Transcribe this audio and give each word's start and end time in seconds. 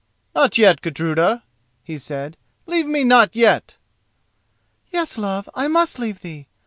"Not 0.33 0.57
yet, 0.57 0.81
Gudruda," 0.81 1.43
he 1.83 1.99
said; 1.99 2.35
"leave 2.65 2.87
me 2.87 3.03
not 3.03 3.35
yet." 3.35 3.77
"Yes, 4.89 5.15
love, 5.15 5.47
I 5.53 5.67
must 5.67 5.99
leave 5.99 6.21
thee. 6.21 6.47